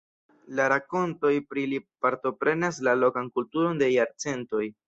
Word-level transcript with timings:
La 0.59 0.63
rakontoj 0.71 1.31
pri 1.51 1.67
li 1.73 1.79
partoprenas 2.07 2.83
la 2.89 2.99
lokan 3.05 3.33
kulturon 3.37 3.85
de 3.87 3.95
jarcentoj. 3.99 4.69